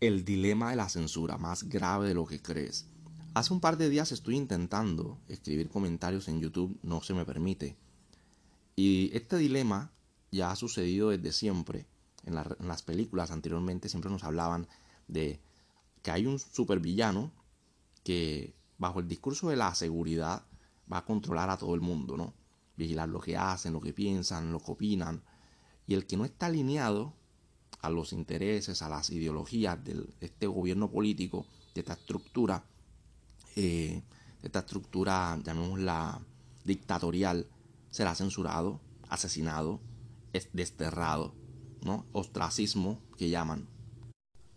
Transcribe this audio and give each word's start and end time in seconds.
el 0.00 0.24
dilema 0.24 0.70
de 0.70 0.76
la 0.76 0.88
censura, 0.88 1.36
más 1.36 1.64
grave 1.64 2.08
de 2.08 2.14
lo 2.14 2.26
que 2.26 2.40
crees. 2.40 2.86
Hace 3.34 3.52
un 3.52 3.60
par 3.60 3.76
de 3.76 3.90
días 3.90 4.12
estoy 4.12 4.36
intentando 4.36 5.18
escribir 5.28 5.68
comentarios 5.68 6.26
en 6.28 6.40
YouTube, 6.40 6.78
no 6.82 7.02
se 7.02 7.14
me 7.14 7.26
permite. 7.26 7.76
Y 8.76 9.10
este 9.14 9.36
dilema 9.36 9.92
ya 10.32 10.50
ha 10.50 10.56
sucedido 10.56 11.10
desde 11.10 11.32
siempre. 11.32 11.86
En, 12.24 12.34
las 12.34 12.82
películas 12.82 13.30
anteriormente 13.30 13.88
siempre 13.88 14.10
nos 14.10 14.24
hablaban 14.24 14.66
de 15.06 15.40
que 16.02 16.10
hay 16.10 16.26
un 16.26 16.38
supervillano 16.38 17.30
que 18.02 18.54
bajo 18.78 19.00
el 19.00 19.08
discurso 19.08 19.50
de 19.50 19.56
la 19.56 19.74
seguridad 19.74 20.44
va 20.90 20.98
a 20.98 21.04
controlar 21.04 21.50
a 21.50 21.58
todo 21.58 21.74
el 21.74 21.82
mundo, 21.82 22.16
¿no? 22.16 22.34
Vigilar 22.76 23.08
lo 23.10 23.20
que 23.20 23.36
hacen, 23.36 23.74
lo 23.74 23.80
que 23.80 23.92
piensan, 23.92 24.50
lo 24.50 24.60
que 24.60 24.72
opinan. 24.72 25.22
Y 25.86 25.94
el 25.94 26.06
que 26.06 26.16
no 26.16 26.24
está 26.24 26.46
alineado 26.46 27.14
a 27.82 27.90
los 27.90 28.12
intereses, 28.12 28.82
a 28.82 28.88
las 28.88 29.10
ideologías 29.10 29.82
de 29.84 30.06
este 30.20 30.46
gobierno 30.46 30.90
político, 30.90 31.46
de 31.74 31.80
esta 31.80 31.94
estructura, 31.94 32.62
eh, 33.56 34.02
de 34.42 34.46
esta 34.46 34.60
estructura, 34.60 35.38
llamémosla 35.42 36.20
dictatorial, 36.64 37.46
será 37.90 38.14
censurado, 38.14 38.80
asesinado, 39.08 39.80
desterrado, 40.52 41.34
¿no? 41.82 42.06
Ostracismo 42.12 43.00
que 43.16 43.30
llaman. 43.30 43.66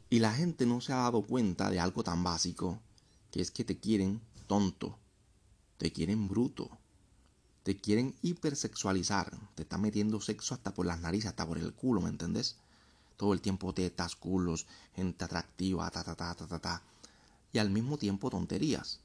Y 0.09 0.19
la 0.19 0.33
gente 0.33 0.65
no 0.65 0.81
se 0.81 0.93
ha 0.93 0.97
dado 0.97 1.23
cuenta 1.23 1.69
de 1.69 1.79
algo 1.79 2.03
tan 2.03 2.23
básico, 2.23 2.79
que 3.31 3.41
es 3.41 3.49
que 3.49 3.63
te 3.63 3.79
quieren 3.79 4.21
tonto, 4.47 4.99
te 5.77 5.91
quieren 5.91 6.27
bruto, 6.27 6.69
te 7.63 7.77
quieren 7.77 8.13
hipersexualizar, 8.21 9.31
te 9.55 9.63
están 9.63 9.81
metiendo 9.81 10.21
sexo 10.21 10.53
hasta 10.53 10.73
por 10.73 10.85
las 10.85 10.99
narices, 10.99 11.29
hasta 11.29 11.47
por 11.47 11.57
el 11.57 11.73
culo, 11.73 12.01
¿me 12.01 12.09
entendés? 12.09 12.57
Todo 13.17 13.33
el 13.33 13.41
tiempo 13.41 13.73
tetas, 13.73 14.15
culos, 14.15 14.65
gente 14.95 15.25
atractiva, 15.25 15.89
ta, 15.91 16.03
ta, 16.03 16.15
ta, 16.15 16.35
ta, 16.35 16.47
ta, 16.47 16.59
ta. 16.59 16.83
Y 17.51 17.59
al 17.59 17.69
mismo 17.69 17.97
tiempo 17.97 18.29
tonterías. 18.29 19.01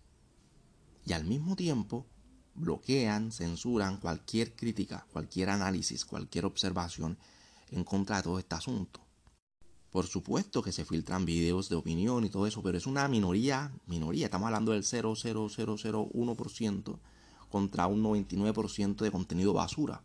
Y 1.05 1.13
al 1.13 1.25
mismo 1.25 1.57
tiempo 1.57 2.07
bloquean, 2.55 3.33
censuran 3.33 3.99
cualquier 3.99 4.55
crítica, 4.55 5.07
cualquier 5.13 5.51
análisis, 5.51 6.05
cualquier 6.05 6.45
observación 6.45 7.19
en 7.71 7.85
contra 7.85 8.17
de 8.17 8.23
todo 8.23 8.39
este 8.39 8.55
asunto. 8.55 9.01
Por 9.91 10.07
supuesto 10.07 10.63
que 10.63 10.73
se 10.73 10.85
filtran 10.85 11.25
videos 11.25 11.71
de 11.71 11.77
opinión 11.77 12.25
y 12.25 12.29
todo 12.29 12.47
eso, 12.47 12.63
pero 12.63 12.77
es 12.77 12.87
una 12.87 13.09
minoría, 13.09 13.73
minoría, 13.87 14.27
estamos 14.27 14.45
hablando 14.47 14.73
del 14.73 14.83
0,0001% 14.83 16.99
contra 17.49 17.87
un 17.87 18.03
99% 18.03 18.97
de 18.97 19.11
contenido 19.11 19.55
basura. 19.55 20.03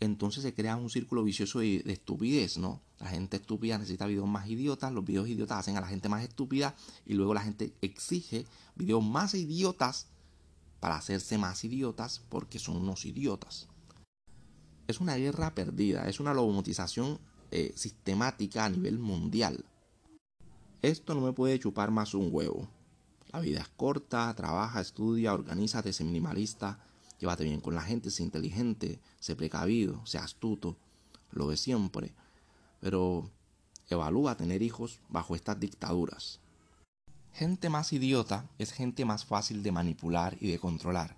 Entonces 0.00 0.44
se 0.44 0.54
crea 0.54 0.76
un 0.76 0.90
círculo 0.90 1.24
vicioso 1.24 1.58
de, 1.58 1.82
estupidez, 1.86 2.56
¿no? 2.56 2.80
La 3.00 3.08
gente 3.08 3.36
estúpida 3.36 3.78
necesita 3.78 4.06
videos 4.06 4.28
más 4.28 4.48
idiotas, 4.48 4.92
los 4.92 5.04
videos 5.04 5.28
idiotas 5.28 5.58
hacen 5.58 5.76
a 5.76 5.80
la 5.80 5.88
gente 5.88 6.08
más 6.08 6.22
estúpida 6.22 6.74
y 7.04 7.14
luego 7.14 7.34
la 7.34 7.40
gente 7.40 7.72
exige 7.80 8.46
videos 8.76 9.04
más 9.04 9.34
idiotas 9.34 10.06
para 10.80 10.96
hacerse 10.96 11.36
más 11.38 11.64
idiotas 11.64 12.22
porque 12.28 12.58
son 12.58 12.76
unos 12.76 13.04
idiotas. 13.04 13.68
Es 14.86 15.00
una 15.00 15.16
guerra 15.16 15.54
perdida, 15.54 16.08
es 16.08 16.20
una 16.20 16.32
lobotización 16.32 17.18
eh, 17.50 17.72
sistemática 17.74 18.64
a 18.64 18.70
nivel 18.70 18.98
mundial. 18.98 19.64
Esto 20.80 21.14
no 21.14 21.20
me 21.20 21.32
puede 21.32 21.58
chupar 21.58 21.90
más 21.90 22.14
un 22.14 22.28
huevo. 22.30 22.68
La 23.32 23.40
vida 23.40 23.60
es 23.60 23.68
corta, 23.68 24.32
trabaja, 24.34 24.80
estudia, 24.80 25.34
organízate, 25.34 25.92
sé 25.92 26.04
minimalista, 26.04 26.78
llévate 27.18 27.44
bien 27.44 27.60
con 27.60 27.74
la 27.74 27.82
gente, 27.82 28.10
sé 28.10 28.22
inteligente, 28.22 29.00
sé 29.18 29.36
precavido, 29.36 30.04
sé 30.06 30.18
astuto, 30.18 30.76
lo 31.30 31.48
de 31.48 31.56
siempre. 31.56 32.14
Pero 32.80 33.30
evalúa 33.88 34.36
tener 34.36 34.62
hijos 34.62 35.00
bajo 35.08 35.34
estas 35.34 35.58
dictaduras. 35.58 36.40
Gente 37.32 37.70
más 37.70 37.92
idiota 37.92 38.48
es 38.58 38.72
gente 38.72 39.04
más 39.04 39.24
fácil 39.24 39.62
de 39.62 39.72
manipular 39.72 40.36
y 40.40 40.50
de 40.50 40.58
controlar. 40.58 41.16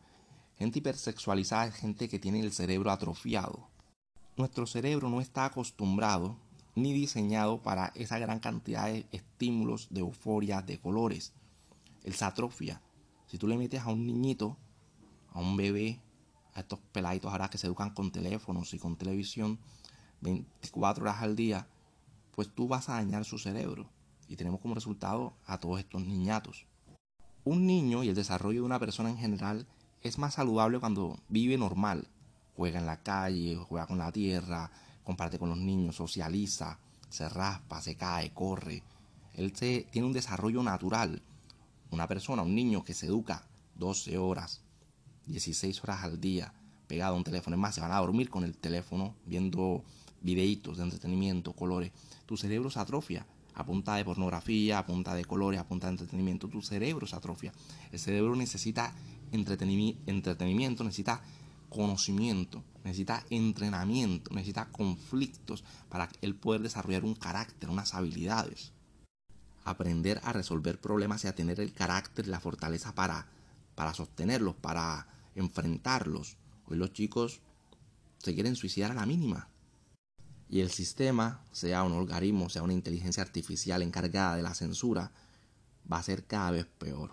Gente 0.59 0.81
hipersexualizada 0.81 1.67
es 1.67 1.75
gente 1.75 2.09
que 2.09 2.19
tiene 2.19 2.41
el 2.41 2.53
cerebro 2.53 2.91
atrofiado. 2.91 3.69
Nuestro 4.37 4.67
cerebro 4.67 5.09
no 5.09 5.21
está 5.21 5.47
acostumbrado 5.47 6.37
ni 6.75 6.93
diseñado 6.93 7.63
para 7.63 7.93
esa 7.95 8.19
gran 8.19 8.41
cantidad 8.41 8.87
de 8.87 9.07
estímulos, 9.13 9.89
de 9.91 10.01
euforia, 10.01 10.63
de 10.63 10.79
colores. 10.79 11.33
Él 12.05 12.15
se 12.15 12.25
atrofia. 12.25 12.81
Si 13.27 13.39
tú 13.39 13.47
le 13.47 13.57
metes 13.57 13.81
a 13.81 13.91
un 13.91 14.07
niñito, 14.07 14.57
a 15.33 15.41
un 15.41 15.57
bebé, 15.57 16.01
a 16.55 16.61
estos 16.61 16.79
peladitos 16.93 17.31
ahora 17.31 17.49
que 17.49 17.59
se 17.59 17.67
educan 17.67 17.91
con 17.91 18.11
teléfonos 18.11 18.75
y 18.75 18.79
con 18.79 18.97
televisión 18.97 19.59
24 20.21 21.03
horas 21.03 21.23
al 21.23 21.37
día, 21.37 21.67
pues 22.35 22.49
tú 22.55 22.69
vas 22.69 22.89
a 22.89 22.95
dañar 22.95 23.25
su 23.25 23.39
cerebro. 23.39 23.89
Y 24.29 24.37
tenemos 24.37 24.61
como 24.61 24.75
resultado 24.75 25.35
a 25.47 25.59
todos 25.59 25.81
estos 25.81 26.03
niñatos. 26.03 26.67
Un 27.45 27.67
niño 27.67 28.05
y 28.05 28.09
el 28.09 28.15
desarrollo 28.15 28.61
de 28.61 28.67
una 28.67 28.79
persona 28.79 29.11
en 29.11 29.19
general 29.19 29.67
es 30.03 30.19
más 30.19 30.35
saludable 30.35 30.79
cuando 30.79 31.19
vive 31.29 31.59
normal, 31.59 32.09
juega 32.57 32.79
en 32.79 32.87
la 32.87 33.03
calle, 33.03 33.57
juega 33.57 33.87
con 33.87 33.99
la 33.99 34.13
tierra, 34.13 34.71
comparte 35.05 35.39
con 35.39 35.49
los 35.49 35.59
niños, 35.59 35.97
socializa, 35.97 36.79
se 37.09 37.29
raspa, 37.29 37.81
se 37.81 37.97
cae, 37.97 38.33
corre. 38.33 38.83
Él 39.35 39.55
se, 39.57 39.87
tiene 39.91 40.07
un 40.07 40.13
desarrollo 40.13 40.63
natural. 40.63 41.23
Una 41.91 42.07
persona, 42.07 42.43
un 42.43 42.55
niño 42.55 42.85
que 42.85 42.95
se 42.95 43.07
educa 43.07 43.49
12 43.77 44.19
horas, 44.19 44.63
16 45.27 45.83
horas 45.85 46.05
al 46.05 46.21
día, 46.21 46.53
pegado 46.87 47.15
a 47.15 47.17
un 47.19 47.25
teléfono. 47.25 47.57
Es 47.57 47.61
más, 47.61 47.75
se 47.75 47.81
van 47.81 47.93
a 47.93 47.99
dormir 47.99 48.31
con 48.31 48.45
el 48.45 48.57
teléfono 48.57 49.15
viendo 49.27 49.85
videitos 50.23 50.79
de 50.79 50.85
entretenimiento, 50.85 51.53
colores. 51.53 51.93
Tu 52.27 52.37
cerebro 52.37 52.71
se 52.71 52.81
atrofia 52.81 53.27
a 53.55 53.97
de 53.97 54.05
pornografía, 54.05 54.79
a 54.79 55.15
de 55.15 55.25
colores, 55.25 55.61
a 55.61 55.65
de 55.65 55.89
entretenimiento. 55.89 56.49
Tu 56.49 56.63
cerebro 56.63 57.07
se 57.07 57.17
atrofia. 57.17 57.53
El 57.93 57.99
cerebro 57.99 58.35
necesita 58.37 58.95
entretenimiento, 59.33 60.85
necesita 60.85 61.21
conocimiento, 61.69 62.65
necesita 62.85 63.25
entrenamiento, 63.31 64.33
necesita 64.35 64.67
conflictos 64.67 65.65
para 65.89 66.09
él 66.21 66.35
poder 66.35 66.63
desarrollar 66.63 67.05
un 67.05 67.15
carácter, 67.15 67.71
unas 67.71 67.95
habilidades. 67.95 68.73
Aprender 69.65 70.21
a 70.25 70.33
resolver 70.33 70.81
problemas 70.81 71.25
y 71.25 71.29
a 71.29 71.35
tener 71.35 71.61
el 71.61 71.73
carácter 71.73 72.27
y 72.27 72.31
la 72.31 72.41
fortaleza 72.41 72.95
para, 72.95 73.27
para 73.81 73.95
sostenerlos, 73.95 74.57
para 74.57 75.07
enfrentarlos. 75.35 76.37
Hoy 76.67 76.77
los 76.77 76.93
chicos 76.93 77.41
se 78.19 78.35
quieren 78.35 78.55
suicidar 78.55 78.91
a 78.91 78.95
la 78.95 79.07
mínima. 79.07 79.49
Y 80.51 80.61
el 80.61 80.71
sistema, 80.71 81.43
sea 81.51 81.83
un 81.83 81.95
algoritmo, 81.95 82.51
sea 82.51 82.63
una 82.63 82.75
inteligencia 82.75 83.23
artificial 83.23 83.81
encargada 83.81 84.37
de 84.37 84.43
la 84.43 84.53
censura, 84.53 85.13
va 85.91 85.97
a 85.97 86.03
ser 86.03 86.27
cada 86.27 86.51
vez 86.51 86.67
peor. 86.67 87.13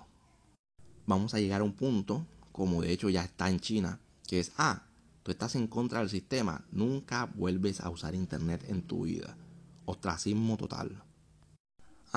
Vamos 1.05 1.33
a 1.33 1.39
llegar 1.39 1.61
a 1.61 1.63
un 1.63 1.71
punto, 1.71 2.25
como 2.51 2.81
de 2.81 2.91
hecho 2.91 3.07
ya 3.07 3.23
está 3.23 3.49
en 3.49 3.61
China, 3.61 4.01
que 4.27 4.41
es, 4.41 4.51
ah, 4.57 4.87
tú 5.23 5.31
estás 5.31 5.55
en 5.55 5.67
contra 5.67 5.99
del 5.99 6.09
sistema, 6.09 6.65
nunca 6.73 7.31
vuelves 7.33 7.79
a 7.79 7.89
usar 7.89 8.13
internet 8.13 8.65
en 8.67 8.81
tu 8.81 9.05
vida. 9.05 9.37
Ostracismo 9.85 10.57
total. 10.57 11.01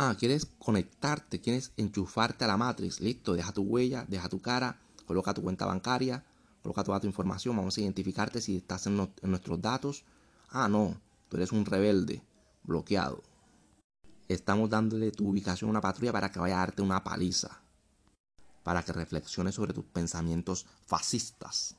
Ah, 0.02 0.16
quieres 0.18 0.46
conectarte, 0.58 1.42
quieres 1.42 1.72
enchufarte 1.76 2.46
a 2.46 2.48
la 2.48 2.56
Matrix, 2.56 3.00
listo, 3.00 3.34
deja 3.34 3.52
tu 3.52 3.60
huella, 3.60 4.06
deja 4.08 4.30
tu 4.30 4.40
cara, 4.40 4.80
coloca 5.04 5.34
tu 5.34 5.42
cuenta 5.42 5.66
bancaria, 5.66 6.24
coloca 6.62 6.82
toda 6.82 7.00
tu 7.00 7.06
información, 7.06 7.54
vamos 7.54 7.76
a 7.76 7.82
identificarte 7.82 8.40
si 8.40 8.56
estás 8.56 8.86
en, 8.86 8.98
en 8.98 9.30
nuestros 9.30 9.60
datos. 9.60 10.04
Ah, 10.48 10.68
no, 10.68 10.98
tú 11.28 11.36
eres 11.36 11.52
un 11.52 11.66
rebelde, 11.66 12.22
bloqueado. 12.62 13.22
Estamos 14.26 14.70
dándole 14.70 15.10
tu 15.10 15.28
ubicación 15.28 15.68
a 15.68 15.72
una 15.72 15.80
patrulla 15.82 16.12
para 16.12 16.32
que 16.32 16.40
vaya 16.40 16.56
a 16.56 16.60
darte 16.60 16.80
una 16.80 17.04
paliza, 17.04 17.60
para 18.62 18.82
que 18.82 18.94
reflexiones 18.94 19.54
sobre 19.54 19.74
tus 19.74 19.84
pensamientos 19.84 20.64
fascistas. 20.86 21.76